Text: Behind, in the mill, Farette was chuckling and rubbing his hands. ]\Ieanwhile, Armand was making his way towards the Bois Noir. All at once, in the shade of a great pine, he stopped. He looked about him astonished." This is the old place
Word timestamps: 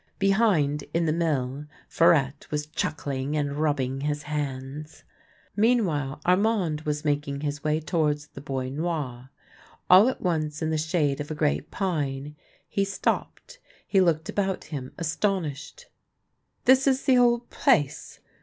Behind, 0.17 0.83
in 0.95 1.05
the 1.05 1.13
mill, 1.13 1.67
Farette 1.87 2.49
was 2.49 2.65
chuckling 2.65 3.37
and 3.37 3.53
rubbing 3.53 4.01
his 4.01 4.23
hands. 4.23 5.03
]\Ieanwhile, 5.55 6.19
Armand 6.25 6.81
was 6.87 7.05
making 7.05 7.41
his 7.41 7.63
way 7.63 7.79
towards 7.79 8.25
the 8.25 8.41
Bois 8.41 8.69
Noir. 8.69 9.29
All 9.91 10.09
at 10.09 10.19
once, 10.19 10.59
in 10.63 10.71
the 10.71 10.77
shade 10.79 11.21
of 11.21 11.29
a 11.29 11.35
great 11.35 11.69
pine, 11.69 12.35
he 12.67 12.83
stopped. 12.83 13.59
He 13.87 14.01
looked 14.01 14.27
about 14.27 14.63
him 14.63 14.91
astonished." 14.97 15.85
This 16.65 16.87
is 16.87 17.03
the 17.03 17.19
old 17.19 17.51
place 17.51 18.21